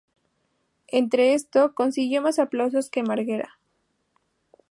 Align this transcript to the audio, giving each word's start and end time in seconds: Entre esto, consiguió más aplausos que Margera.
Entre 0.87 1.35
esto, 1.35 1.75
consiguió 1.75 2.23
más 2.23 2.39
aplausos 2.39 2.89
que 2.89 3.03
Margera. 3.03 3.59